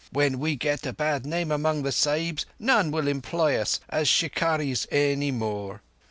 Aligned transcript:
"If 0.15 0.33
we 0.35 0.55
get 0.55 0.83
a 0.87 0.93
bad 0.93 1.27
name 1.27 1.51
among 1.51 1.83
the 1.83 1.91
Sahibs, 1.91 2.47
none 2.57 2.89
will 2.89 3.07
employ 3.07 3.59
us 3.61 3.79
as 3.87 4.07
shikarris 4.07 4.87
any 4.89 5.29
more." 5.29 5.83